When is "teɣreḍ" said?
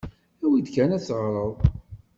1.07-1.55